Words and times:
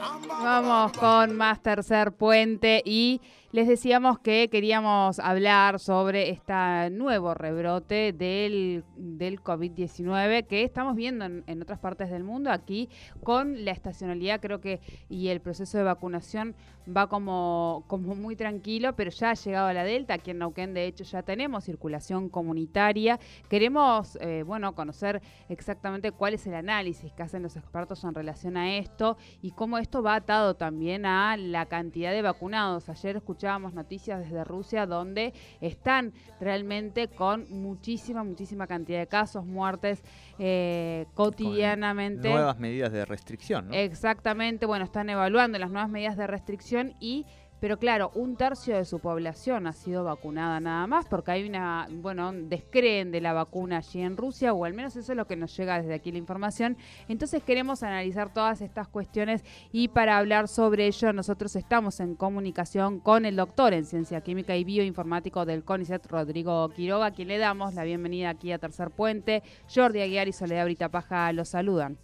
Vamos 0.00 0.92
con 0.92 1.36
más 1.36 1.60
tercer 1.62 2.12
puente 2.12 2.82
y 2.84 3.20
les 3.52 3.66
decíamos 3.66 4.20
que 4.20 4.48
queríamos 4.48 5.18
hablar 5.18 5.80
sobre 5.80 6.30
este 6.30 6.90
nuevo 6.90 7.34
rebrote 7.34 8.12
del, 8.12 8.84
del 8.96 9.42
COVID-19 9.42 10.46
que 10.46 10.62
estamos 10.62 10.94
viendo 10.94 11.24
en, 11.24 11.62
otras 11.62 11.80
partes 11.80 12.10
del 12.10 12.22
mundo. 12.22 12.52
Aquí 12.52 12.88
con 13.24 13.64
la 13.64 13.72
estacionalidad 13.72 14.40
creo 14.40 14.60
que 14.60 14.80
y 15.08 15.28
el 15.28 15.40
proceso 15.40 15.78
de 15.78 15.84
vacunación 15.84 16.54
va 16.96 17.08
como, 17.08 17.84
como 17.88 18.14
muy 18.14 18.36
tranquilo, 18.36 18.94
pero 18.94 19.10
ya 19.10 19.30
ha 19.30 19.34
llegado 19.34 19.72
la 19.72 19.82
Delta. 19.82 20.14
Aquí 20.14 20.30
en 20.30 20.38
Neuquén 20.38 20.72
de 20.72 20.86
hecho 20.86 21.02
ya 21.02 21.22
tenemos 21.22 21.64
circulación 21.64 22.28
comunitaria. 22.28 23.18
Queremos, 23.48 24.16
eh, 24.20 24.44
bueno, 24.46 24.76
conocer 24.76 25.22
exactamente 25.48 26.12
cuál 26.12 26.34
es 26.34 26.46
el 26.46 26.54
análisis 26.54 27.12
que 27.12 27.24
hacen 27.24 27.42
los 27.42 27.56
expertos 27.56 28.04
en 28.04 28.14
relación 28.14 28.56
a 28.56 28.76
esto 28.76 29.16
y 29.42 29.50
cómo 29.50 29.76
esto 29.76 29.89
va 29.98 30.14
atado 30.14 30.54
también 30.54 31.04
a 31.04 31.36
la 31.36 31.66
cantidad 31.66 32.12
de 32.12 32.22
vacunados. 32.22 32.88
Ayer 32.88 33.16
escuchábamos 33.16 33.74
noticias 33.74 34.20
desde 34.20 34.44
Rusia 34.44 34.86
donde 34.86 35.34
están 35.60 36.12
realmente 36.40 37.08
con 37.08 37.46
muchísima, 37.50 38.22
muchísima 38.22 38.66
cantidad 38.66 39.00
de 39.00 39.08
casos, 39.08 39.44
muertes 39.44 40.02
eh, 40.38 41.06
cotidianamente. 41.14 42.30
nuevas 42.30 42.58
medidas 42.58 42.92
de 42.92 43.04
restricción, 43.04 43.68
¿no? 43.68 43.74
Exactamente, 43.74 44.66
bueno, 44.66 44.84
están 44.84 45.10
evaluando 45.10 45.58
las 45.58 45.70
nuevas 45.70 45.90
medidas 45.90 46.16
de 46.16 46.26
restricción 46.26 46.94
y 47.00 47.26
pero 47.60 47.78
claro, 47.78 48.10
un 48.14 48.36
tercio 48.36 48.74
de 48.74 48.86
su 48.86 48.98
población 48.98 49.66
ha 49.66 49.72
sido 49.72 50.02
vacunada 50.02 50.60
nada 50.60 50.86
más, 50.86 51.06
porque 51.06 51.32
hay 51.32 51.48
una, 51.48 51.86
bueno, 51.90 52.32
descreen 52.32 53.10
de 53.12 53.20
la 53.20 53.34
vacuna 53.34 53.78
allí 53.78 54.00
en 54.00 54.16
Rusia, 54.16 54.54
o 54.54 54.64
al 54.64 54.72
menos 54.72 54.96
eso 54.96 55.12
es 55.12 55.16
lo 55.16 55.26
que 55.26 55.36
nos 55.36 55.54
llega 55.56 55.80
desde 55.80 55.94
aquí 55.94 56.10
la 56.10 56.18
información. 56.18 56.78
Entonces 57.08 57.42
queremos 57.42 57.82
analizar 57.82 58.32
todas 58.32 58.62
estas 58.62 58.88
cuestiones 58.88 59.44
y 59.72 59.88
para 59.88 60.16
hablar 60.16 60.48
sobre 60.48 60.86
ello 60.86 61.12
nosotros 61.12 61.54
estamos 61.54 62.00
en 62.00 62.14
comunicación 62.14 62.98
con 62.98 63.26
el 63.26 63.36
doctor 63.36 63.74
en 63.74 63.84
Ciencia 63.84 64.22
Química 64.22 64.56
y 64.56 64.64
Bioinformático 64.64 65.44
del 65.44 65.62
CONICET, 65.62 66.06
Rodrigo 66.06 66.68
Quiroga, 66.70 67.06
a 67.06 67.10
quien 67.12 67.28
le 67.28 67.38
damos 67.38 67.74
la 67.74 67.84
bienvenida 67.84 68.30
aquí 68.30 68.52
a 68.52 68.58
Tercer 68.58 68.90
Puente. 68.90 69.42
Jordi 69.72 70.00
Aguiar 70.00 70.28
y 70.28 70.32
Soledad 70.32 70.64
Brita 70.64 70.88
Paja 70.88 71.30
los 71.32 71.50
saludan. 71.50 71.98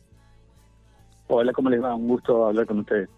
Hola, 1.29 1.53
¿cómo 1.53 1.71
les 1.71 1.83
va? 1.83 1.95
Un 1.95 2.09
gusto 2.09 2.47
hablar 2.47 2.67
con 2.67 2.81
ustedes. 2.81 3.09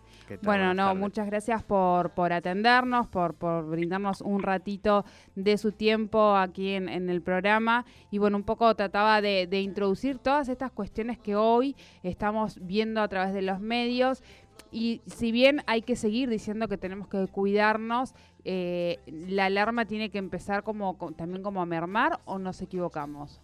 Bueno, 0.43 0.75
no, 0.75 0.95
muchas 0.95 1.27
gracias 1.27 1.63
por, 1.63 2.11
por 2.11 2.33
atendernos, 2.33 3.09
por, 3.09 3.35
por 3.35 3.69
brindarnos 3.69 4.21
un 4.21 4.43
ratito 4.43 5.05
de 5.35 5.57
su 5.59 5.73
tiempo 5.73 6.37
aquí 6.37 6.73
en, 6.73 6.89
en 6.89 7.09
el 7.09 7.23
programa. 7.23 7.85
Y 8.11 8.19
bueno, 8.19 8.37
un 8.37 8.45
poco 8.45 8.75
trataba 8.75 9.21
de, 9.21 9.47
de, 9.47 9.61
introducir 9.61 10.19
todas 10.19 10.49
estas 10.49 10.71
cuestiones 10.71 11.19
que 11.19 11.37
hoy 11.37 11.77
estamos 12.03 12.59
viendo 12.61 13.01
a 13.01 13.09
través 13.09 13.33
de 13.33 13.43
los 13.43 13.61
medios. 13.61 14.23
Y 14.71 15.01
si 15.07 15.33
bien 15.33 15.63
hay 15.67 15.83
que 15.83 15.97
seguir 15.97 16.29
diciendo 16.29 16.69
que 16.69 16.77
tenemos 16.77 17.09
que 17.09 17.27
cuidarnos, 17.29 18.15
eh, 18.45 18.99
la 19.07 19.47
alarma 19.47 19.87
tiene 19.87 20.11
que 20.11 20.19
empezar 20.19 20.63
como 20.63 20.97
también 21.17 21.43
como 21.43 21.61
a 21.63 21.67
mermar 21.67 22.21
o 22.25 22.39
nos 22.39 22.61
equivocamos. 22.63 23.41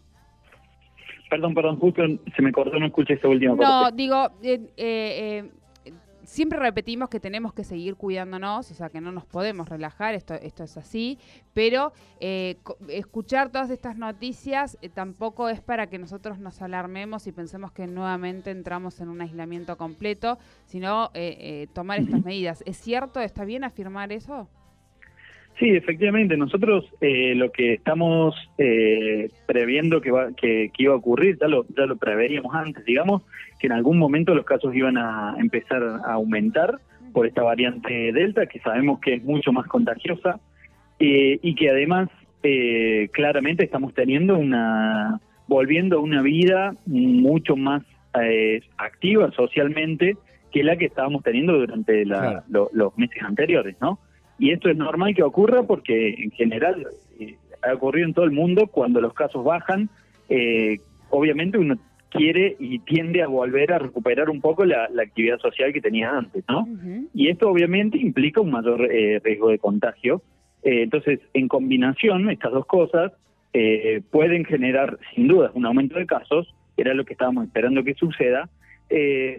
Perdón, 1.31 1.55
perdón, 1.55 1.79
justo 1.79 2.03
se 2.37 2.43
me 2.43 2.53
cortó, 2.53 2.79
no 2.79 2.87
escuché 2.87 3.15
esta 3.15 3.29
última 3.29 3.57
parte. 3.57 3.71
No, 3.71 3.91
digo, 3.91 4.31
eh, 4.43 4.71
eh, 4.77 5.51
siempre 6.25 6.59
repetimos 6.59 7.09
que 7.09 7.21
tenemos 7.21 7.53
que 7.53 7.65
seguir 7.65 7.97
cuidándonos, 7.97 8.71
o 8.71 8.75
sea, 8.75 8.89
que 8.89 9.01
no 9.01 9.13
nos 9.13 9.25
podemos 9.27 9.69
relajar, 9.69 10.15
esto, 10.15 10.35
esto 10.35 10.65
es 10.65 10.77
así, 10.77 11.19
pero 11.53 11.93
eh, 12.21 12.59
escuchar 12.89 13.51
todas 13.51 13.71
estas 13.71 13.97
noticias 13.97 14.79
eh, 14.83 14.89
tampoco 14.89 15.49
es 15.49 15.61
para 15.61 15.89
que 15.89 15.99
nosotros 15.99 16.39
nos 16.39 16.63
alarmemos 16.63 17.27
y 17.27 17.33
pensemos 17.33 17.73
que 17.73 17.87
nuevamente 17.87 18.51
entramos 18.51 19.01
en 19.01 19.09
un 19.09 19.21
aislamiento 19.21 19.77
completo, 19.77 20.39
sino 20.67 21.11
eh, 21.15 21.69
tomar 21.73 22.01
estas 22.01 22.25
medidas. 22.25 22.63
¿Es 22.67 22.77
cierto? 22.77 23.21
¿Está 23.21 23.45
bien 23.45 23.65
afirmar 23.65 24.13
eso? 24.13 24.49
Sí, 25.59 25.71
efectivamente, 25.71 26.37
nosotros 26.37 26.85
lo 27.01 27.53
que 27.53 27.75
estamos 27.75 28.35
previendo 29.47 30.01
que, 30.01 30.11
va, 30.11 30.33
que, 30.33 30.71
que, 30.75 30.83
iba 30.83 30.95
a 30.95 30.97
ocurrir, 30.97 31.39
ya 31.41 31.47
lo, 31.47 31.65
ya 31.77 31.87
lo 31.87 31.97
preveíamos 31.97 32.53
antes, 32.55 32.85
digamos, 32.85 33.23
que 33.61 33.69
en 33.69 33.73
algún 33.73 33.99
momento 33.99 34.35
los 34.35 34.45
casos 34.45 34.75
iban 34.75 34.99
a 34.99 35.37
empezar 35.39 35.83
a 35.83 36.13
aumentar 36.15 36.81
por 37.15 37.27
esta 37.27 37.43
variante 37.43 38.13
Delta, 38.13 38.47
que 38.47 38.59
sabemos 38.59 39.01
que 39.01 39.15
es 39.15 39.25
mucho 39.25 39.53
más 39.53 39.67
contagiosa 39.69 40.41
eh, 40.99 41.39
y 41.41 41.55
que 41.55 41.71
además 41.71 42.11
eh, 42.43 43.09
claramente 43.13 43.65
estamos 43.65 43.95
teniendo 43.95 44.37
una, 44.37 45.21
volviendo 45.47 45.99
a 45.99 46.01
una 46.01 46.21
vida 46.21 46.75
mucho 46.87 47.57
más 47.57 47.83
eh, 48.21 48.61
activa 48.77 49.31
socialmente 49.31 50.17
que 50.53 50.63
la 50.63 50.77
que 50.77 50.87
estábamos 50.87 51.23
teniendo 51.23 51.55
durante 51.55 52.05
los 52.05 52.99
meses 52.99 53.23
anteriores, 53.23 53.77
¿no? 53.81 53.99
Y 54.39 54.51
esto 54.51 54.69
es 54.69 54.77
normal 54.77 55.15
que 55.15 55.23
ocurra 55.23 55.63
porque 55.63 56.15
en 56.15 56.31
general 56.33 56.87
ha 57.63 57.75
ocurrido 57.75 58.07
en 58.07 58.15
todo 58.15 58.25
el 58.25 58.33
mundo 58.33 58.67
cuando 58.67 59.01
los 59.01 59.15
casos 59.15 59.45
bajan, 59.45 59.89
obviamente 61.11 61.59
uno 61.59 61.79
quiere 62.15 62.57
y 62.61 62.79
tiende 62.79 63.23
a 63.23 63.27
volver 63.27 63.73
a 63.73 63.79
recuperar 63.79 64.31
un 64.31 64.41
poco 64.41 64.65
la, 64.65 64.89
actividad 65.03 65.39
social 65.39 65.73
que 65.73 65.81
tenía 65.81 66.17
antes, 66.17 66.45
¿no? 66.49 66.67
Y 67.13 67.29
esto 67.29 67.51
obviamente 67.51 67.99
implica 67.99 68.41
un 68.41 68.53
mayor 68.53 68.89
eh, 68.91 69.21
riesgo 69.23 69.49
de 69.49 69.59
contagio. 69.59 70.23
Eh, 70.63 70.83
entonces, 70.83 71.21
en 71.35 71.49
combinación, 71.49 72.31
estas 72.31 72.53
dos 72.53 72.67
cosas 72.67 73.13
eh, 73.53 74.01
pueden 74.11 74.45
generar, 74.45 74.99
sin 75.15 75.27
duda, 75.27 75.51
un 75.55 75.67
aumento 75.67 75.99
de 75.99 76.07
casos, 76.07 76.55
era 76.77 76.95
lo 76.95 77.05
que 77.05 77.15
estábamos 77.15 77.47
esperando 77.47 77.85
que 77.85 77.95
suceda, 77.95 78.49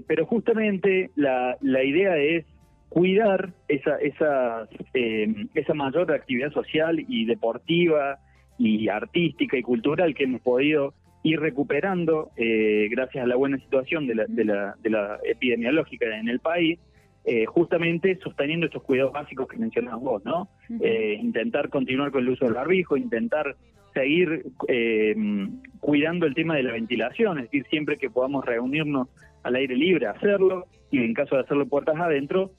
pero 0.08 0.26
justamente 0.26 1.12
la, 1.16 1.56
la 1.62 1.82
idea 1.82 2.18
es 2.18 2.46
cuidar 2.90 3.54
esa, 3.68 3.98
esa, 3.98 4.68
esa 4.94 5.74
mayor 5.74 6.12
actividad 6.12 6.52
social 6.52 7.04
y 7.08 7.26
deportiva 7.26 8.20
y 8.58 8.88
artística 8.88 9.58
y 9.58 9.62
cultural 9.62 10.16
que 10.16 10.24
hemos 10.24 10.42
podido 10.42 10.94
ir 11.24 11.40
recuperando, 11.40 12.32
eh, 12.38 12.88
gracias 12.92 13.24
a 13.24 13.28
la 13.28 13.36
buena 13.36 13.58
situación 13.58 14.06
de 14.06 14.16
la, 14.16 14.26
de 14.28 14.46
la, 14.46 14.76
de 14.82 14.90
la 14.92 15.20
epidemiológica 15.24 16.06
en 16.18 16.30
el 16.30 16.40
país, 16.40 16.80
eh, 17.26 17.46
justamente 17.48 18.20
sosteniendo 18.24 18.68
estos 18.68 18.84
cuidados 18.84 19.12
básicos 19.12 19.48
que 19.48 19.58
mencionabas 19.58 20.02
vos, 20.02 20.24
¿no? 20.24 20.48
Eh, 20.80 21.18
intentar 21.20 21.70
continuar 21.70 22.12
con 22.12 22.22
el 22.22 22.30
uso 22.30 22.46
del 22.46 22.54
barbijo, 22.54 22.96
intentar 22.96 23.56
seguir 23.96 24.46
cuidando 25.80 26.28
el 26.28 26.36
tema 26.36 26.56
de 26.56 26.64
la 26.64 26.74
ventilación, 26.74 27.40
es 27.40 27.46
decir, 27.46 27.66
siempre 27.70 27.98
que 27.98 28.12
podamos 28.12 28.46
reunirnos 28.46 29.08
al 29.42 29.56
aire 29.56 29.76
libre, 29.76 30.06
hacerlo, 30.06 30.68
y 30.92 31.00
en 31.00 31.16
caso 31.16 31.36
de 31.36 31.42
hacerlo 31.42 31.68
puertas 31.68 31.96
adentro, 32.00 32.52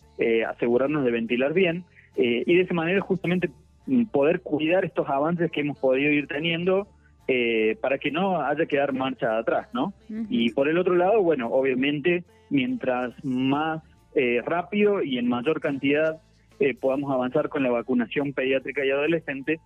asegurarnos 0.48 1.04
de 1.04 1.12
ventilar 1.12 1.52
bien, 1.52 1.84
y 2.16 2.54
de 2.54 2.60
esa 2.62 2.74
manera 2.74 3.00
justamente 3.00 3.50
mm, 3.86 4.06
poder 4.06 4.40
cuidar 4.40 4.84
estos 4.84 5.08
avances 5.08 5.50
que 5.52 5.60
hemos 5.60 5.78
podido 5.78 6.10
ir 6.10 6.26
teniendo 6.26 6.88
eh, 7.28 7.76
para 7.80 7.98
que 7.98 8.12
no 8.12 8.40
haya 8.40 8.66
que 8.66 8.76
dar 8.76 8.92
marcha 8.92 9.36
atrás, 9.36 9.66
¿no? 9.72 9.92
Y 10.30 10.50
por 10.50 10.68
el 10.68 10.78
otro 10.78 10.94
lado, 10.94 11.20
bueno, 11.22 11.48
obviamente, 11.48 12.22
mientras 12.50 13.12
más 13.24 13.82
eh, 14.14 14.40
rápido 14.46 15.02
y 15.02 15.18
en 15.18 15.28
mayor 15.28 15.60
cantidad 15.60 16.20
eh, 16.60 16.76
podamos 16.80 17.12
avanzar 17.12 17.48
con 17.48 17.64
la 17.64 17.70
vacunación 17.70 18.32
pediátrica 18.32 18.84
y 18.84 18.90
adolescente, 18.90 19.58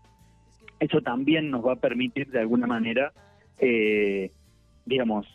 eso 0.80 1.00
también 1.02 1.50
nos 1.50 1.64
va 1.64 1.74
a 1.74 1.80
permitir 1.80 2.30
de 2.30 2.40
alguna 2.40 2.66
manera, 2.66 3.12
digamos, 4.84 5.26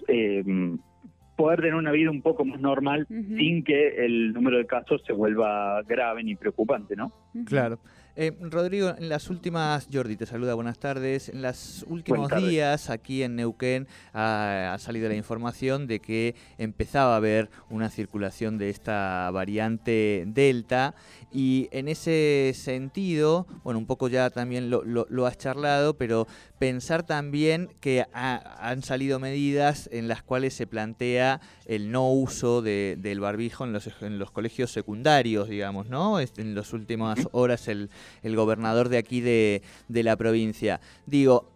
poder 1.38 1.60
tener 1.60 1.76
una 1.76 1.92
vida 1.92 2.12
un 2.12 2.22
poco 2.22 2.44
más 2.46 2.60
normal 2.60 3.08
sin 3.08 3.64
que 3.64 4.06
el 4.06 4.34
número 4.34 4.58
de 4.58 4.66
casos 4.66 5.02
se 5.06 5.14
vuelva 5.14 5.82
grave 5.84 6.24
ni 6.24 6.36
preocupante, 6.36 6.96
¿no? 6.96 7.12
Claro. 7.46 7.80
Eh, 8.18 8.32
Rodrigo, 8.40 8.96
en 8.98 9.10
las 9.10 9.30
últimas, 9.30 9.90
Jordi 9.92 10.16
te 10.16 10.26
saluda, 10.26 10.54
buenas 10.54 10.80
tardes. 10.80 11.28
En 11.28 11.42
los 11.42 11.84
últimos 11.90 12.32
días 12.34 12.90
aquí 12.90 13.24
en 13.24 13.36
Neuquén 13.36 13.90
ha, 14.14 14.78
salido 14.80 15.10
la 15.10 15.16
información 15.16 15.86
de 15.86 16.00
que 16.00 16.34
empezaba 16.58 17.16
a 17.16 17.18
haber 17.18 17.50
una 17.70 17.90
circulación 17.90 18.58
de 18.58 18.70
esta 18.70 19.30
variante 19.32 20.24
Delta 20.28 20.96
y 21.34 21.68
en 21.72 21.90
ese 21.90 22.54
sentido, 22.56 23.48
bueno, 23.66 23.80
un 23.80 23.86
poco 23.86 24.08
ya 24.08 24.30
también 24.30 24.70
lo, 24.70 25.26
has 25.26 25.38
charlado, 25.38 25.98
pero 25.98 26.26
pensar 26.58 27.04
también 27.04 27.70
que 27.82 28.06
han 28.14 28.82
salido 28.82 29.20
medidas 29.20 29.90
en 29.92 30.08
las 30.08 30.24
cuales 30.24 30.54
se 30.54 30.68
plantea 30.68 31.42
el 31.66 31.92
no 31.92 32.10
uso 32.10 32.62
del 32.62 33.20
barbijo 33.20 33.66
en 33.66 33.74
los, 33.74 33.90
en 34.00 34.20
los 34.20 34.32
colegios 34.32 34.72
secundarios, 34.72 35.50
digamos, 35.50 35.90
¿no? 35.90 36.22
En 36.22 36.56
las 36.56 36.72
últimas 36.72 37.20
horas 37.34 37.68
el, 37.68 37.90
el 38.24 38.36
gobernador 38.36 38.90
de 38.90 38.98
aquí 38.98 39.22
de, 39.22 39.62
de 39.88 40.04
la 40.04 40.16
provincia. 40.16 40.80
Digo, 41.06 41.50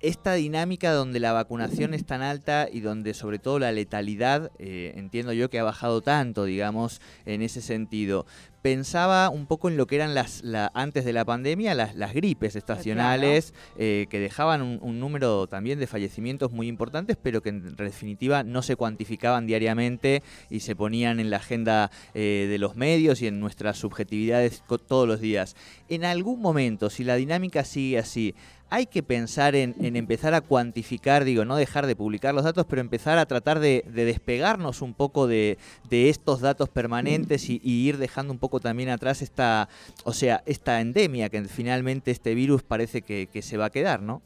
esta 0.00 0.32
dinámica 0.32 0.92
donde 0.92 1.20
la 1.20 1.32
vacunación 1.32 1.92
es 1.92 2.06
tan 2.06 2.22
alta 2.22 2.68
y 2.72 2.80
donde 2.80 3.12
sobre 3.12 3.38
todo 3.38 3.58
la 3.58 3.70
letalidad, 3.70 4.50
eh, 4.58 4.94
entiendo 4.96 5.32
yo 5.32 5.50
que 5.50 5.58
ha 5.58 5.64
bajado 5.64 6.00
tanto, 6.00 6.44
digamos, 6.44 7.00
en 7.26 7.42
ese 7.42 7.60
sentido. 7.60 8.24
Pensaba 8.62 9.30
un 9.30 9.46
poco 9.46 9.68
en 9.68 9.76
lo 9.76 9.86
que 9.86 9.96
eran 9.96 10.14
las 10.14 10.42
antes 10.74 11.04
de 11.04 11.12
la 11.12 11.24
pandemia, 11.24 11.74
las, 11.74 11.94
las 11.94 12.12
gripes 12.12 12.56
estacionales, 12.56 13.54
eh, 13.78 14.06
que 14.10 14.20
dejaban 14.20 14.60
un, 14.60 15.00
número 15.00 15.46
también 15.46 15.78
de 15.78 15.86
fallecimientos 15.86 16.52
muy 16.52 16.68
importantes, 16.68 17.16
pero 17.20 17.42
que 17.42 17.48
en 17.48 17.74
definitiva 17.76 18.42
no 18.42 18.62
se 18.62 18.76
cuantificaban 18.76 19.46
diariamente 19.46 20.22
y 20.50 20.60
se 20.60 20.76
ponían 20.76 21.20
en 21.20 21.30
la 21.30 21.38
agenda 21.38 21.90
eh, 22.12 22.46
de 22.50 22.58
los 22.58 22.76
medios 22.76 23.22
y 23.22 23.26
en 23.26 23.40
nuestras 23.40 23.78
subjetividades 23.78 24.62
todos 24.86 25.08
los 25.08 25.20
días. 25.20 25.56
En 25.88 26.04
algún 26.04 26.40
momento, 26.40 26.90
si 26.90 27.04
la 27.04 27.16
dinámica 27.16 27.64
sigue 27.64 27.98
así, 27.98 28.34
hay 28.70 28.86
que 28.86 29.02
pensar 29.02 29.56
en, 29.56 29.74
empezar 29.96 30.32
a 30.32 30.40
cuantificar, 30.40 31.24
digo, 31.24 31.44
no 31.44 31.56
dejar 31.56 31.86
de 31.86 31.96
publicar 31.96 32.34
los 32.34 32.44
datos, 32.44 32.66
pero 32.68 32.80
empezar 32.80 33.18
a 33.18 33.26
tratar 33.26 33.58
de, 33.58 33.84
despegarnos 33.92 34.80
un 34.80 34.94
poco 34.94 35.26
de, 35.26 35.58
estos 35.90 36.40
datos 36.40 36.68
permanentes 36.68 37.50
y, 37.50 37.60
ir 37.62 37.98
dejando 37.98 38.32
un 38.32 38.38
poco 38.38 38.49
también 38.58 38.88
atrás 38.88 39.22
esta, 39.22 39.68
o 40.04 40.12
sea, 40.12 40.42
esta 40.46 40.80
endemia 40.80 41.28
que 41.28 41.44
finalmente 41.44 42.10
este 42.10 42.34
virus 42.34 42.64
parece 42.64 43.02
que, 43.02 43.28
se 43.42 43.56
va 43.56 43.66
a 43.66 43.70
quedar, 43.70 44.02
¿no? 44.02 44.22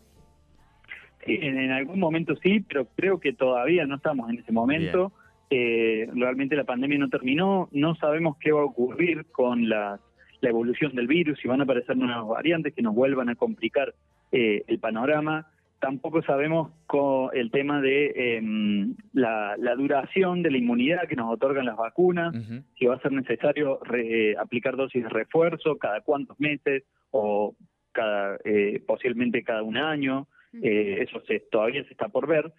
En, 1.26 1.70
algún 1.70 1.98
momento 1.98 2.34
sí, 2.36 2.60
pero 2.60 2.86
creo 2.96 3.18
que 3.18 3.32
todavía 3.32 3.86
no 3.86 3.96
estamos 3.96 4.30
en 4.30 4.38
ese 4.38 4.52
momento. 4.52 5.12
Eh, 5.50 6.08
realmente 6.14 6.56
la 6.56 6.64
pandemia 6.64 6.98
no 6.98 7.08
terminó, 7.08 7.68
no 7.72 7.94
sabemos 7.96 8.36
qué 8.38 8.52
va 8.52 8.62
a 8.62 8.64
ocurrir 8.64 9.26
con 9.26 9.68
la, 9.68 10.00
la 10.44 10.50
evolución 10.50 10.94
del 10.94 11.06
virus, 11.06 11.38
si 11.40 11.48
van 11.48 11.60
a 11.60 11.64
aparecer 11.64 11.96
nuevas 11.96 12.26
variantes 12.26 12.74
que 12.74 12.82
nos 12.82 12.94
vuelvan 12.94 13.28
a 13.28 13.34
complicar 13.34 13.94
eh, 14.30 14.62
el 14.66 14.78
panorama. 14.78 15.46
Tampoco 15.84 16.22
sabemos 16.22 16.72
con 16.86 17.28
el 17.34 17.50
tema 17.50 17.82
de 17.82 18.38
em, 18.38 18.94
la, 19.12 19.54
duración 19.76 20.42
de 20.42 20.50
la 20.50 20.56
inmunidad 20.56 21.06
que 21.06 21.14
nos 21.14 21.30
otorgan 21.30 21.66
las 21.66 21.76
vacunas, 21.76 22.34
si 22.78 22.86
va 22.86 22.94
a 22.94 23.00
ser 23.00 23.12
necesario 23.12 23.80
aplicar 24.38 24.76
dosis 24.76 25.02
de 25.02 25.10
refuerzo 25.10 25.76
cada 25.76 26.00
cuántos 26.00 26.40
meses 26.40 26.84
o 27.10 27.54
cada 27.92 28.38
eh, 28.46 28.82
posiblemente 28.86 29.44
cada 29.44 29.62
un 29.62 29.76
año. 29.76 30.26
Eh, 30.62 31.04
eso 31.06 31.20
se, 31.26 31.40
todavía 31.52 31.84
se 31.84 31.90
está 31.90 32.08
por 32.08 32.26
ver. 32.26 32.50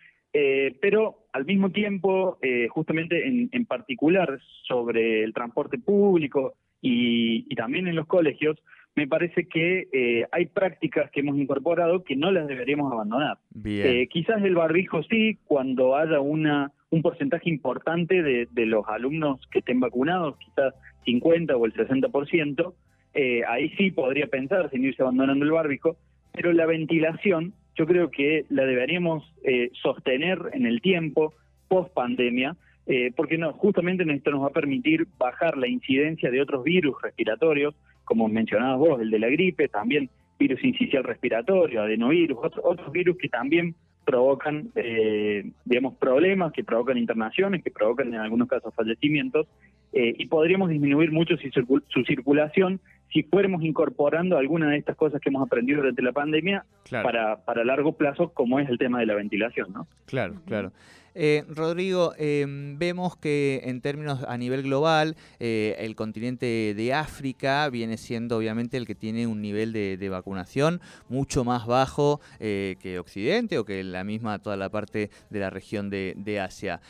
pero 0.80 1.26
al 1.34 1.46
mismo 1.46 1.72
tiempo, 1.72 2.38
justamente 2.70 3.28
en, 3.28 3.50
en, 3.52 3.66
particular 3.66 4.40
sobre 4.68 5.24
el 5.24 5.34
transporte 5.34 5.80
público 5.80 6.54
y, 6.80 7.52
y, 7.52 7.56
también 7.56 7.88
en 7.88 7.96
los 7.96 8.06
colegios, 8.06 8.62
me 8.96 9.08
parece 9.08 9.48
que 9.48 9.88
eh, 9.92 10.26
hay 10.32 10.46
prácticas 10.46 11.12
que 11.12 11.20
hemos 11.20 11.38
incorporado 11.38 12.04
que 12.04 12.16
no 12.16 12.32
las 12.32 12.48
deberíamos 12.48 12.92
abandonar. 12.92 13.38
Eh, 13.66 14.08
quizás 14.10 14.44
el 14.44 14.56
barbijo 14.56 15.04
sí, 15.04 15.38
cuando 15.46 15.96
haya 15.96 16.20
una 16.20 16.72
un 16.96 17.02
porcentaje 17.02 17.50
importante 17.50 18.24
de, 18.24 18.66
los 18.66 18.88
alumnos 18.88 19.42
que 19.52 19.60
estén 19.60 19.80
vacunados, 19.80 20.38
quizás 20.38 20.74
50 21.04 21.56
o 21.56 21.66
el 21.66 21.74
60%, 21.74 22.74
eh, 23.14 23.42
ahí 23.48 23.70
sí 23.78 23.92
podría 23.92 24.28
pensar 24.28 24.70
en 24.72 24.86
irse 24.86 25.02
abandonando 25.02 25.44
el 25.44 25.52
barbijo, 25.52 25.98
pero 26.32 26.54
la 26.54 26.66
ventilación 26.66 27.54
yo 27.76 27.86
creo 27.86 28.10
que 28.10 28.46
la 28.50 28.66
deberíamos 28.66 29.24
eh, 29.44 29.72
sostener 29.82 30.40
en 30.54 30.66
el 30.66 30.82
tiempo, 30.82 31.34
post 31.68 31.94
pandemia, 31.94 32.56
eh, 32.88 33.12
porque 33.16 33.38
no, 33.38 33.52
justamente 33.54 34.06
esto 34.14 34.32
nos 34.32 34.44
va 34.44 34.48
a 34.48 34.52
permitir 34.52 35.08
bajar 35.18 35.58
la 35.58 35.68
incidencia 35.68 36.32
de 36.32 36.42
otros 36.42 36.64
virus 36.64 37.02
respiratorios, 37.02 37.76
como 38.06 38.28
mencionabas 38.28 38.80
vos, 38.80 39.02
el 39.02 39.12
de 39.12 39.20
la 39.20 39.28
gripe, 39.28 39.68
también 39.68 40.10
virus 40.40 40.64
incisional 40.64 41.04
respiratorio, 41.04 41.82
adenovirus, 41.82 42.38
otros 42.64 42.92
virus 42.92 43.18
que 43.18 43.30
también 43.30 43.76
provocan, 44.06 44.70
eh, 44.76 45.50
digamos, 45.66 45.96
problemas, 45.96 46.54
que 46.54 46.64
provocan 46.64 46.98
internaciones, 46.98 47.64
que 47.64 47.72
provocan 47.72 48.14
en 48.14 48.20
algunos 48.20 48.48
casos 48.48 48.74
fallecimientos, 48.74 49.48
eh, 49.94 50.14
y 50.18 50.28
podríamos 50.28 50.70
disminuir 50.70 51.12
mucho 51.12 51.36
su, 51.38 52.04
circulación 52.04 52.80
si 53.12 53.24
fuéramos 53.24 53.64
incorporando 53.64 54.38
alguna 54.38 54.70
de 54.70 54.78
estas 54.78 54.96
cosas 54.96 55.22
que 55.22 55.30
hemos 55.30 55.46
aprendido 55.46 55.82
durante 55.82 56.02
la 56.02 56.12
pandemia 56.12 56.66
para, 56.90 57.44
para 57.46 57.64
largo 57.64 57.94
plazo, 57.94 58.30
como 58.30 58.60
es 58.60 58.70
el 58.70 58.78
tema 58.78 59.00
de 59.00 59.06
la 59.06 59.16
ventilación, 59.16 59.72
¿no? 59.74 59.88
Claro, 60.06 60.36
claro. 60.46 60.72
Eh, 61.18 61.46
Rodrigo, 61.48 62.14
em, 62.18 62.78
vemos 62.78 63.16
que 63.16 63.62
en 63.64 63.80
términos 63.80 64.20
a 64.28 64.38
nivel 64.38 64.64
global, 64.64 65.16
eh, 65.40 65.78
el 65.80 65.96
continente 65.96 66.74
de 66.76 66.94
África 66.94 67.70
viene 67.70 67.98
siendo 67.98 68.38
obviamente 68.38 68.76
el 68.76 68.86
que 68.86 68.96
tiene 68.96 69.26
un 69.26 69.42
nivel 69.42 69.72
de, 69.72 70.10
vacunación 70.10 70.82
mucho 71.10 71.44
más 71.44 71.66
bajo 71.66 72.22
eh, 72.40 72.76
que 72.80 73.00
Occidente 73.00 73.58
o 73.58 73.66
que 73.66 73.84
la 73.84 74.04
misma 74.04 74.40
toda 74.40 74.56
la 74.56 74.70
parte 74.70 75.10
de 75.30 75.40
la 75.40 75.50
región 75.50 75.90
de, 75.90 76.40
Asia. 76.40 76.82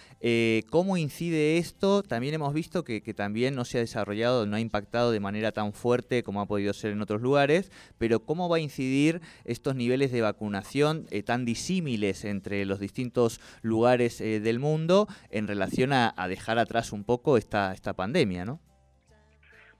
¿Cómo 0.71 0.97
incide 0.97 1.57
esto? 1.59 2.01
También 2.01 2.33
hemos 2.33 2.53
visto 2.53 2.83
que, 2.83 3.01
que, 3.01 3.13
también 3.13 3.53
no 3.53 3.63
se 3.63 3.77
ha 3.77 3.81
desarrollado, 3.81 4.47
no 4.47 4.55
ha 4.55 4.59
impactado 4.59 5.11
de 5.11 5.19
manera 5.19 5.51
tan 5.51 5.71
fuerte 5.71 6.23
como 6.23 6.41
ha 6.41 6.47
podido 6.47 6.73
ser 6.73 6.91
en 6.91 7.01
otros 7.01 7.21
lugares, 7.21 7.71
pero 7.99 8.21
¿cómo 8.21 8.49
va 8.49 8.57
a 8.57 8.59
incidir 8.59 9.21
estos 9.43 9.75
niveles 9.75 10.11
de 10.11 10.21
vacunación 10.21 11.05
tan 11.25 11.45
disímiles 11.45 12.25
entre 12.25 12.65
los 12.65 12.79
distintos 12.79 13.39
lugares 13.61 14.14
eh, 14.21 14.39
del 14.39 14.59
mundo 14.59 15.07
en 15.29 15.47
relación 15.47 15.93
a, 15.93 16.13
dejar 16.27 16.59
atrás 16.59 16.91
un 16.91 17.03
poco 17.03 17.37
esta, 17.37 17.73
esta 17.73 17.93
pandemia, 17.93 18.45
¿no? 18.45 18.59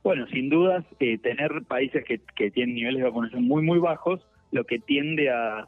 Bueno, 0.04 0.28
sin 0.28 0.50
dudas, 0.50 0.86
eh, 1.00 1.18
tener 1.18 1.64
países 1.68 2.06
que, 2.06 2.52
tienen 2.52 2.76
niveles 2.76 3.02
de 3.02 3.10
vacunación 3.10 3.44
muy, 3.44 3.64
muy 3.64 3.80
bajos, 3.80 4.22
lo 4.52 4.64
que 4.66 4.78
tiende 4.78 5.32
a, 5.32 5.68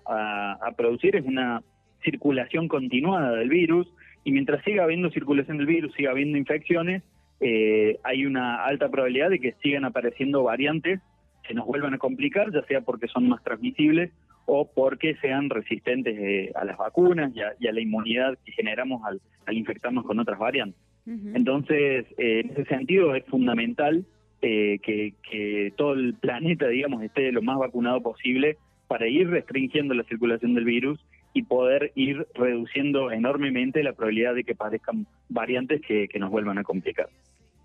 producir 0.78 1.16
es 1.16 1.26
una 1.26 1.64
circulación 2.04 2.68
continuada 2.68 3.32
del 3.32 3.50
virus, 3.50 3.88
y 4.24 4.32
mientras 4.32 4.64
siga 4.64 4.84
habiendo 4.84 5.10
circulación 5.10 5.58
del 5.58 5.66
virus, 5.66 5.94
siga 5.96 6.12
habiendo 6.12 6.38
infecciones, 6.38 7.02
eh, 7.40 7.98
hay 8.04 8.26
una 8.26 8.64
alta 8.64 8.90
probabilidad 8.90 9.32
de 9.32 9.40
que 9.40 9.56
sigan 9.64 9.86
apareciendo 9.86 10.44
variantes 10.44 11.02
que 11.48 11.54
nos 11.54 11.66
vuelvan 11.66 11.96
a 11.96 11.98
complicar, 11.98 12.52
ya 12.52 12.62
sea 12.68 12.82
porque 12.82 13.08
son 13.08 13.28
más 13.30 13.44
transmisibles 13.44 14.12
o 14.48 14.66
porque 14.66 15.16
sean 15.16 15.50
resistentes 15.50 16.18
eh, 16.18 16.52
a 16.56 16.64
las 16.64 16.78
vacunas 16.78 17.34
y 17.36 17.42
a, 17.42 17.72
la 17.72 17.82
inmunidad 17.82 18.38
que 18.46 18.54
generamos 18.54 19.02
al, 19.06 19.22
infectarnos 19.54 20.06
con 20.06 20.20
otras 20.20 20.40
variantes. 20.40 20.82
Entonces, 21.06 22.06
eh, 22.18 22.42
en 22.44 22.50
ese 22.52 22.66
sentido 22.66 23.16
es 23.16 23.24
fundamental 23.26 24.06
eh, 24.42 24.80
que, 24.84 25.72
todo 25.78 25.94
el 25.94 26.16
planeta, 26.16 26.68
digamos, 26.68 27.02
esté 27.02 27.32
lo 27.32 27.42
más 27.42 27.58
vacunado 27.58 28.02
posible 28.02 28.58
para 28.88 29.08
ir 29.08 29.30
restringiendo 29.30 29.94
la 29.94 30.04
circulación 30.04 30.54
del 30.54 30.66
virus 30.66 31.00
y 31.34 31.44
poder 31.44 31.94
ir 31.96 32.28
reduciendo 32.34 33.12
enormemente 33.12 33.84
la 33.84 33.94
probabilidad 33.94 34.36
de 34.36 34.44
que 34.44 34.56
parezcan 34.56 35.08
variantes 35.30 35.82
que 35.82 36.20
nos 36.20 36.30
vuelvan 36.30 36.58
a 36.58 36.64
complicar. 36.64 37.08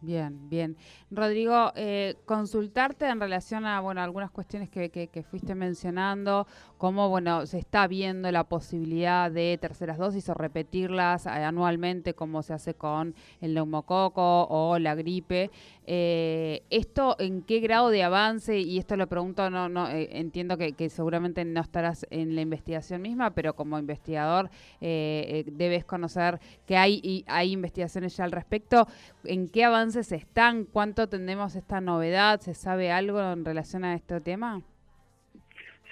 Bien, 0.02 0.50
bien. 0.50 0.76
Rodrigo, 1.12 1.70
eh, 1.76 2.16
consultarte 2.24 3.06
en 3.06 3.20
relación 3.20 3.64
a 3.64 3.78
bueno 3.78 4.02
algunas 4.02 4.32
cuestiones 4.32 4.68
que, 4.68 4.90
que, 4.90 5.22
fuiste 5.22 5.54
mencionando, 5.54 6.48
cómo 6.76 7.08
bueno 7.08 7.46
se 7.46 7.58
está 7.60 7.86
viendo 7.86 8.28
la 8.32 8.42
posibilidad 8.42 9.30
de 9.30 9.56
terceras 9.60 9.98
dosis 9.98 10.28
o 10.28 10.34
repetirlas 10.34 11.28
anualmente 11.28 12.14
como 12.14 12.42
se 12.42 12.52
hace 12.52 12.74
con 12.74 13.14
el 13.40 13.54
neumococo 13.54 14.48
o 14.50 14.76
la 14.80 14.96
gripe. 14.96 15.52
Eh, 15.86 16.64
¿Esto 16.70 17.14
en 17.20 17.42
qué 17.42 17.60
grado 17.60 17.90
de 17.90 18.02
avance? 18.02 18.58
Y 18.58 18.78
esto 18.78 18.96
lo 18.96 19.06
pregunto, 19.06 19.50
no, 19.50 19.68
no 19.68 19.88
eh, 19.88 20.08
entiendo 20.18 20.58
que, 20.58 20.90
seguramente 20.90 21.44
no 21.44 21.60
estarás 21.60 22.06
en 22.10 22.34
la 22.34 22.40
investigación 22.40 23.02
misma, 23.02 23.30
pero 23.34 23.54
como 23.54 23.78
investigador 23.78 24.50
debes 24.80 25.84
conocer 25.84 26.40
que 26.66 26.76
hay, 26.76 27.24
hay 27.28 27.52
investigaciones 27.52 28.16
ya 28.16 28.24
al 28.24 28.32
respecto. 28.32 28.88
¿En 29.24 29.48
qué 29.48 29.64
avance 29.64 30.00
están? 30.14 30.64
¿Cuánto 30.64 31.08
tenemos 31.08 31.56
esta 31.56 31.80
novedad? 31.80 32.40
¿Se 32.40 32.54
sabe 32.54 32.90
algo 32.90 33.20
en 33.20 33.44
relación 33.44 33.84
a 33.84 33.94
este 33.94 34.20
tema? 34.20 34.62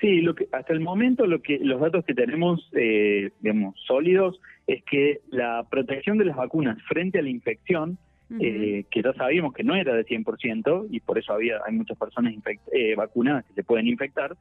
Sí, 0.01 0.23
lo 0.23 0.35
que, 0.35 0.49
hasta 0.53 0.73
el 0.73 0.81
momento 0.81 1.27
lo 1.27 1.43
que 1.43 1.59
los 1.59 1.81
datos 1.81 2.05
que 2.05 2.15
tenemos, 2.15 2.67
eh, 2.73 3.31
digamos, 3.41 3.75
sólidos, 3.87 4.41
es 4.67 4.83
que 4.85 5.21
la 5.31 5.67
protección 5.71 6.17
de 6.17 6.25
las 6.25 6.37
vacunas 6.37 6.83
frente 6.85 7.19
a 7.19 7.23
la 7.23 7.29
infección, 7.29 7.99
eh, 8.41 8.85
que 8.91 9.03
ya 9.03 9.13
sabíamos 9.15 9.53
que 9.53 9.65
no 9.65 9.75
era 9.75 9.93
de 9.95 10.07
100%, 10.07 10.87
y 10.91 11.01
por 11.01 11.19
eso 11.19 11.33
había 11.33 11.59
hay 11.67 11.75
muchas 11.75 11.99
personas 11.99 12.33
eh, 12.73 12.95
vacunadas 12.97 13.45
que 13.45 13.55
se 13.55 13.65
pueden 13.65 13.89
infectar, 13.89 14.37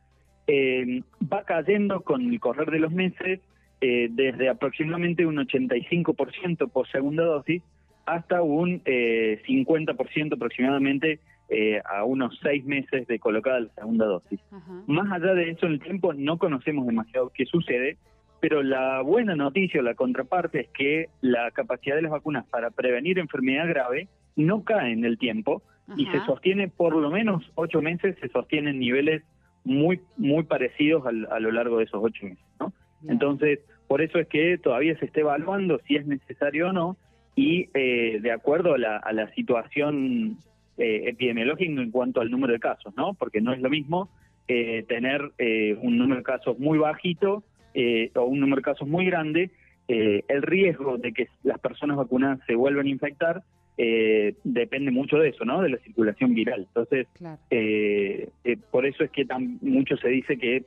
va 0.52 1.44
cayendo 1.44 2.02
con 2.02 2.22
el 2.22 2.40
correr 2.40 2.72
de 2.72 2.80
los 2.80 2.92
meses 2.92 3.40
desde 3.82 4.50
aproximadamente 4.50 5.26
un 5.26 5.38
85% 5.38 6.70
por 6.70 6.88
segunda 6.90 7.24
dosis 7.24 7.62
hasta 8.10 8.42
un 8.42 8.82
eh, 8.86 9.42
50% 9.48 10.34
aproximadamente 10.34 11.20
eh, 11.50 11.82
a 11.86 12.04
unos 12.04 12.40
seis 12.42 12.66
meses 12.66 13.08
de 13.08 13.20
colocada 13.20 13.60
la 13.60 13.70
segunda 13.74 14.06
dosis. 14.06 14.40
Más 14.88 15.12
allá 15.12 15.34
de 15.34 15.52
eso, 15.52 15.68
en 15.68 15.74
el 15.74 15.80
tiempo 15.80 16.14
no 16.14 16.38
conocemos 16.38 16.88
demasiado 16.88 17.32
qué 17.34 17.46
sucede, 17.46 17.98
pero 18.40 18.64
la 18.64 19.02
buena 19.02 19.36
noticia 19.36 19.80
o 19.80 19.84
la 19.84 19.94
contraparte 19.94 20.62
es 20.62 20.68
que 20.70 21.10
la 21.22 21.52
capacidad 21.52 21.96
de 21.96 22.04
las 22.04 22.12
vacunas 22.12 22.46
para 22.48 22.72
prevenir 22.72 23.20
enfermedad 23.20 23.68
grave 23.68 24.08
no 24.36 24.64
cae 24.64 24.92
en 24.92 25.06
el 25.06 25.18
tiempo 25.18 25.62
y 25.98 26.06
se 26.06 26.20
sostiene 26.26 26.68
por 26.68 26.96
lo 26.96 27.10
menos 27.10 27.52
ocho 27.56 27.82
meses, 27.82 28.16
se 28.22 28.30
sostienen 28.30 28.80
niveles 28.80 29.24
muy, 29.64 30.02
muy 30.18 30.44
parecidos 30.44 31.04
a 31.06 31.40
lo 31.40 31.52
largo 31.52 31.80
de 31.80 31.86
esos 31.86 32.00
ocho 32.04 32.26
meses. 32.26 32.46
¿no? 32.60 32.72
Entonces, 33.08 33.60
por 33.88 34.02
eso 34.02 34.20
es 34.20 34.28
que 34.28 34.58
todavía 34.60 34.98
se 35.00 35.06
está 35.06 35.22
evaluando 35.22 35.80
si 35.88 35.96
es 35.96 36.06
necesario 36.06 36.70
o 36.70 36.74
no 36.74 36.96
y 37.36 37.70
eh, 37.74 38.20
de 38.22 38.32
acuerdo 38.32 38.74
a 38.74 38.78
la, 38.78 38.98
a 38.98 39.14
la 39.14 39.32
situación 39.34 40.38
eh, 40.78 41.04
epidemiológica 41.08 41.82
en 41.82 41.92
cuanto 41.92 42.22
al 42.22 42.32
número 42.32 42.54
de 42.54 42.60
casos, 42.60 42.94
¿no? 42.96 43.14
Porque 43.14 43.42
no 43.42 43.54
es 43.54 43.62
lo 43.62 43.70
mismo 43.70 44.10
eh, 44.48 44.84
tener 44.88 45.22
un 45.82 45.98
número 45.98 46.18
de 46.18 46.24
casos 46.24 46.58
muy 46.60 46.78
bajito 46.80 47.44
o 48.16 48.24
un 48.24 48.40
número 48.40 48.58
de 48.58 48.64
casos 48.64 48.88
muy 48.88 49.06
grande, 49.06 49.52
el 49.88 50.42
riesgo 50.42 50.98
de 50.98 51.14
que 51.14 51.28
las 51.44 51.60
personas 51.60 51.98
vacunadas 51.98 52.40
se 52.46 52.56
vuelvan 52.56 52.88
a 52.88 52.90
infectar 52.90 53.44
depende 54.44 54.92
mucho 54.92 55.18
de 55.18 55.30
eso, 55.30 55.46
¿no? 55.46 55.62
De 55.62 55.70
la 55.70 55.78
circulación 55.78 56.34
viral. 56.34 56.68
Entonces, 56.68 57.08
por 58.72 58.86
eso 58.86 59.04
es 59.04 59.12
que 59.12 59.26
tan, 59.26 59.60
mucho 59.62 59.96
se 59.98 60.10
dice 60.10 60.38
que 60.38 60.66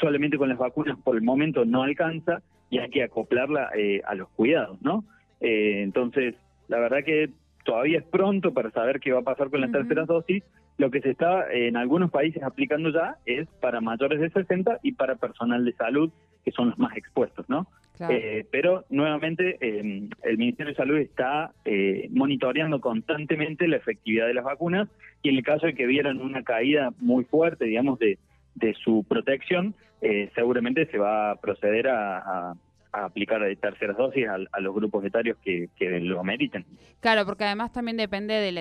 solamente 0.00 0.38
con 0.38 0.48
las 0.48 0.58
vacunas 0.58 0.96
por 1.04 1.16
el 1.16 1.22
momento 1.22 1.64
no 1.64 1.82
alcanza 1.82 2.40
y 2.70 2.78
hay 2.78 2.88
que 2.88 3.02
acoplarla 3.02 3.70
a 4.06 4.14
los 4.14 4.28
cuidados, 4.30 4.80
¿no? 4.80 5.04
Eh, 5.44 5.82
entonces, 5.82 6.34
la 6.68 6.78
verdad 6.78 7.04
que 7.04 7.28
todavía 7.64 7.98
es 7.98 8.04
pronto 8.04 8.54
para 8.54 8.70
saber 8.70 8.98
qué 8.98 9.12
va 9.12 9.20
a 9.20 9.24
pasar 9.24 9.50
con 9.50 9.60
la 9.60 9.70
tercera 9.70 10.06
dosis. 10.06 10.42
Lo 10.78 10.90
que 10.90 11.00
se 11.00 11.10
está 11.10 11.52
en 11.52 11.76
algunos 11.76 12.10
países 12.10 12.42
aplicando 12.42 12.90
ya 12.90 13.18
es 13.26 13.46
para 13.60 13.80
mayores 13.80 14.20
de 14.20 14.30
60 14.30 14.80
y 14.82 14.92
para 14.92 15.16
personal 15.16 15.64
de 15.64 15.72
salud, 15.74 16.10
que 16.44 16.50
son 16.50 16.70
los 16.70 16.78
más 16.78 16.96
expuestos, 16.96 17.48
¿no? 17.48 17.66
Eh, 18.08 18.44
pero 18.50 18.84
nuevamente 18.90 19.56
em, 19.60 20.08
el 20.24 20.36
Ministerio 20.36 20.72
de 20.72 20.76
Salud 20.76 20.96
está 20.98 21.52
eh, 21.64 22.08
monitoreando 22.10 22.80
constantemente 22.80 23.68
la 23.68 23.76
efectividad 23.76 24.26
de 24.26 24.34
las 24.34 24.44
vacunas 24.44 24.88
y 25.22 25.28
en 25.28 25.36
el 25.36 25.44
caso 25.44 25.66
de 25.66 25.74
que 25.74 25.86
vieran 25.86 26.20
una 26.20 26.42
caída 26.42 26.92
muy 26.98 27.24
fuerte, 27.24 27.66
digamos, 27.66 28.00
de, 28.00 28.18
de 28.56 28.74
su 28.74 29.06
protección, 29.08 29.76
eh, 30.00 30.28
seguramente 30.34 30.86
se 30.86 30.98
va 30.98 31.30
a 31.30 31.36
proceder 31.36 31.86
a, 31.86 32.18
a 32.18 32.54
aplicar 33.02 33.40
terceras 33.56 33.96
dosis 33.96 34.26
a, 34.28 34.60
los 34.60 34.74
grupos 34.74 35.04
etarios 35.04 35.36
que, 35.42 35.68
lo 36.00 36.22
meriten. 36.22 36.64
Claro, 37.00 37.26
porque 37.26 37.44
además 37.44 37.72
también 37.72 37.96
depende 37.96 38.34
de, 38.34 38.52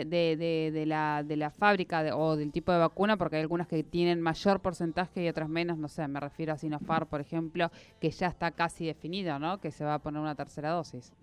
la, 0.85 1.23
de, 1.23 1.37
la, 1.37 1.49
fábrica 1.51 2.15
o 2.15 2.35
del 2.35 2.51
tipo 2.51 2.71
de 2.71 2.79
vacuna, 2.79 3.17
porque 3.17 3.35
hay 3.37 3.41
algunas 3.43 3.67
que 3.67 3.83
tienen 3.83 4.21
mayor 4.21 4.59
porcentaje 4.61 5.23
y 5.23 5.29
otras 5.29 5.49
menos, 5.49 5.77
no 5.77 5.87
sé, 5.87 6.07
me 6.07 6.19
refiero 6.19 6.53
a 6.53 6.57
Sinopharm, 6.57 7.07
por 7.07 7.21
ejemplo, 7.21 7.69
que 8.01 8.09
ya 8.09 8.27
está 8.27 8.51
casi 8.51 8.85
definido, 8.85 9.39
¿no? 9.39 9.59
Que 9.59 9.71
se 9.71 9.85
va 9.85 9.95
a 9.95 9.99
poner 9.99 10.21
una 10.21 10.35
tercera 10.35 10.71
dosis. 10.71 11.13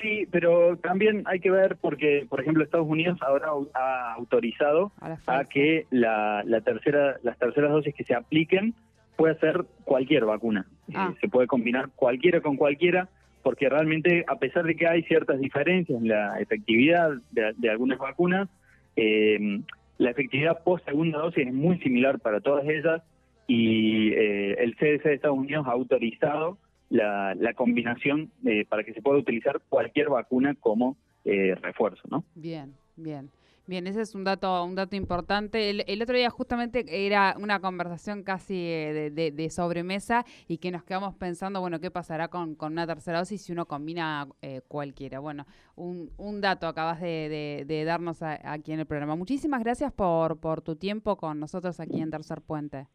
Sí, 0.00 0.28
pero 0.30 0.76
también 0.76 1.24
hay 1.26 1.40
que 1.40 1.50
ver 1.50 1.76
porque, 1.80 2.24
por 2.28 2.40
ejemplo, 2.40 2.62
Estados 2.62 2.86
Unidos 2.86 3.18
ahora 3.20 3.48
ha 3.74 4.14
autorizado 4.14 4.92
a, 5.26 5.44
que 5.44 5.86
la, 5.90 6.42
la 6.44 6.60
tercera, 6.60 7.16
las 7.22 7.36
terceras 7.36 7.72
dosis 7.72 7.94
que 7.94 8.04
se 8.04 8.14
apliquen 8.14 8.74
puede 9.18 9.36
ser 9.40 9.64
cualquier 9.84 10.24
vacuna. 10.24 10.64
Eh, 10.86 10.92
ah. 10.94 11.12
se 11.20 11.28
puede 11.28 11.48
combinar 11.48 11.90
cualquiera 11.96 12.40
con 12.40 12.56
cualquiera, 12.56 13.08
porque 13.42 13.68
realmente, 13.68 14.24
a 14.28 14.36
pesar 14.36 14.64
de 14.64 14.76
que 14.76 14.86
hay 14.86 15.02
ciertas 15.02 15.40
diferencias 15.40 16.00
en 16.00 16.06
la 16.06 16.38
efectividad 16.38 17.10
de, 17.32 17.68
algunas 17.68 17.98
vacunas, 17.98 18.48
eh, 18.94 19.60
la 19.98 20.10
efectividad 20.10 20.62
post 20.62 20.84
segunda 20.84 21.18
dosis 21.18 21.48
es 21.48 21.52
muy 21.52 21.78
similar 21.80 22.20
para 22.20 22.40
todas 22.40 22.64
ellas 22.68 23.02
y 23.48 24.12
eh, 24.12 24.54
el 24.62 24.76
CDC 24.76 25.02
de 25.02 25.14
Estados 25.14 25.38
Unidos 25.38 25.66
ha 25.66 25.72
autorizado 25.72 26.56
la, 26.88 27.34
la 27.34 27.54
combinación 27.54 28.30
para 28.68 28.84
que 28.84 28.94
se 28.94 29.02
pueda 29.02 29.18
utilizar 29.18 29.60
cualquier 29.68 30.10
vacuna 30.10 30.54
como 30.54 30.96
refuerzo, 31.24 32.02
¿no? 32.08 32.24
Bien, 32.36 32.72
bien. 32.96 33.30
Bien, 33.68 33.86
ese 33.86 34.00
es 34.00 34.14
un 34.14 34.24
dato, 34.24 34.64
un 34.64 34.74
dato 34.74 34.96
importante. 34.96 35.68
El, 35.68 36.02
otro 36.02 36.16
día 36.16 36.30
justamente 36.30 36.86
era 36.88 37.36
una 37.38 37.60
conversación 37.60 38.22
casi 38.22 38.54
eh, 38.56 39.10
de, 39.10 39.50
sobremesa 39.50 40.24
y 40.48 40.56
que 40.56 40.70
nos 40.70 40.84
quedamos 40.84 41.14
pensando, 41.16 41.60
bueno, 41.60 41.78
¿qué 41.78 41.90
pasará 41.90 42.28
con, 42.28 42.56
una 42.58 42.86
tercera 42.86 43.18
dosis 43.18 43.42
si 43.42 43.52
uno 43.52 43.66
combina 43.66 44.26
eh, 44.40 44.62
cualquiera? 44.68 45.18
Bueno, 45.18 45.44
un, 45.76 46.10
un 46.16 46.40
dato 46.40 46.66
acabas 46.66 46.98
de, 47.02 47.82
darnos 47.84 48.22
aquí 48.22 48.72
en 48.72 48.80
el 48.80 48.86
programa. 48.86 49.16
Muchísimas 49.16 49.62
gracias 49.62 49.92
por, 49.92 50.40
por 50.40 50.62
tu 50.62 50.76
tiempo 50.76 51.16
con 51.16 51.38
nosotros 51.38 51.78
aquí 51.78 52.00
en 52.00 52.10
Tercer 52.10 52.40
Puente. 52.40 52.86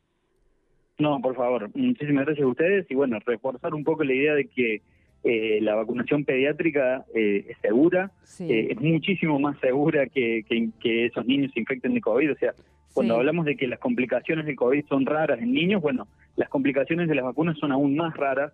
No, 0.97 1.21
por 1.21 1.35
favor, 1.35 1.69
muchísimas 1.75 2.25
gracias 2.25 2.45
a 2.45 2.49
ustedes 2.49 2.89
y 2.89 2.95
bueno, 2.95 3.19
reforzar 3.23 3.75
un 3.75 3.83
poco 3.83 4.03
la 4.03 4.15
idea 4.15 4.33
de 4.33 4.47
que 4.47 4.81
eh, 5.25 5.59
la 5.61 5.75
vacunación 5.75 6.25
pediátrica 6.25 7.05
eh, 7.15 7.45
es 7.47 7.57
segura, 7.61 8.11
eh, 8.41 8.67
es 8.71 8.81
muchísimo 8.81 9.39
más 9.39 9.57
segura 9.61 10.07
que, 10.07 10.43
que, 10.49 11.05
esos 11.05 11.25
niños 11.25 11.51
se 11.53 11.61
infecten 11.61 11.93
de 11.93 12.01
COVID. 12.01 12.33
O 12.33 12.35
sea, 12.35 12.53
cuando 12.93 13.15
hablamos 13.15 13.45
de 13.45 13.55
que 13.55 13.67
las 13.67 13.79
complicaciones 13.79 14.45
de 14.45 14.55
COVID 14.55 14.85
son 14.87 15.05
raras 15.05 15.39
en 15.39 15.53
niños, 15.53 15.81
bueno, 15.81 16.07
las 16.35 16.49
complicaciones 16.49 17.07
de 17.07 17.15
las 17.15 17.23
vacunas 17.23 17.57
son 17.57 17.71
aún 17.71 17.95
más 17.95 18.15
raras, 18.17 18.51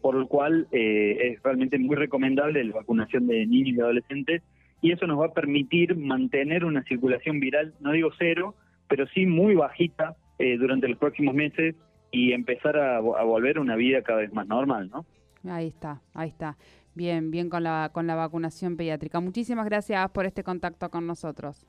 por 0.00 0.14
lo 0.14 0.28
cual 0.28 0.68
es 0.70 1.42
realmente 1.42 1.76
muy 1.78 1.96
recomendable 1.96 2.62
la 2.62 2.76
vacunación 2.76 3.26
de 3.26 3.44
niños 3.46 3.76
y 3.76 3.80
adolescentes 3.80 4.42
y 4.80 4.92
eso 4.92 5.06
nos 5.06 5.20
va 5.20 5.26
a 5.26 5.34
permitir 5.34 5.96
mantener 5.96 6.64
una 6.64 6.84
circulación 6.84 7.40
viral, 7.40 7.74
no 7.80 7.92
digo 7.92 8.10
cero, 8.16 8.54
pero 8.88 9.06
sí 9.08 9.26
muy 9.26 9.56
bajita 9.56 10.16
durante 10.38 10.88
los 10.88 10.98
próximos 10.98 11.34
meses 11.34 11.74
y 12.12 12.32
empezar 12.32 12.78
a, 12.78 12.96
a 12.96 13.00
volver 13.00 13.58
a 13.58 13.60
una 13.60 13.76
vida 13.76 14.02
cada 14.02 14.20
vez 14.20 14.32
más 14.32 14.46
normal, 14.46 14.88
¿no? 14.90 15.04
Ahí 15.48 15.68
está, 15.68 16.02
ahí 16.14 16.28
está. 16.28 16.56
Bien, 16.94 17.30
bien 17.30 17.48
con 17.48 17.62
la, 17.62 17.90
con 17.92 18.06
la 18.06 18.14
vacunación 18.14 18.76
pediátrica. 18.76 19.20
Muchísimas 19.20 19.64
gracias 19.64 20.10
por 20.10 20.26
este 20.26 20.44
contacto 20.44 20.90
con 20.90 21.06
nosotros. 21.06 21.66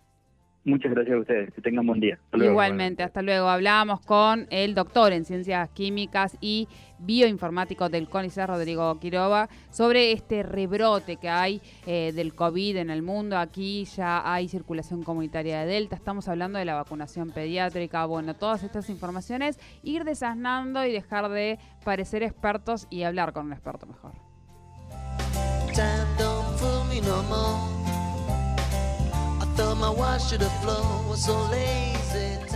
Muchas 0.63 0.91
gracias 0.91 1.15
a 1.15 1.19
ustedes. 1.19 1.53
Que 1.53 1.61
tengan 1.61 1.87
buen 1.87 1.99
día. 1.99 2.19
Igualmente, 2.33 3.01
hasta 3.01 3.21
luego. 3.21 3.47
Hablábamos 3.47 3.99
con 4.01 4.47
el 4.51 4.75
doctor 4.75 5.11
en 5.11 5.25
ciencias 5.25 5.69
químicas 5.71 6.37
y 6.39 6.67
bioinformático 6.99 7.89
del 7.89 8.07
CONICET, 8.07 8.47
Rodrigo 8.47 8.99
Quiroga, 8.99 9.49
sobre 9.71 10.11
este 10.11 10.43
rebrote 10.43 11.17
que 11.17 11.29
hay 11.29 11.61
eh, 11.87 12.11
del 12.13 12.35
COVID 12.35 12.77
en 12.77 12.91
el 12.91 13.01
mundo. 13.01 13.39
Aquí 13.39 13.85
ya 13.85 14.21
hay 14.31 14.47
circulación 14.47 15.01
comunitaria 15.01 15.61
de 15.61 15.65
Delta. 15.65 15.95
Estamos 15.95 16.27
hablando 16.27 16.59
de 16.59 16.65
la 16.65 16.75
vacunación 16.75 17.31
pediátrica. 17.31 18.05
Bueno, 18.05 18.35
todas 18.35 18.63
estas 18.63 18.89
informaciones, 18.91 19.59
ir 19.81 20.03
desasnando 20.03 20.85
y 20.85 20.91
dejar 20.91 21.29
de 21.29 21.57
parecer 21.83 22.21
expertos 22.21 22.85
y 22.91 23.01
hablar 23.01 23.33
con 23.33 23.47
un 23.47 23.53
experto 23.53 23.87
mejor. 23.87 24.11
Thought 29.61 29.77
my 29.77 29.89
watch 29.91 30.29
should 30.29 30.41
have 30.41 30.61
flown 30.63 31.07
was 31.07 31.25
so 31.25 31.37
lazy. 31.51 32.50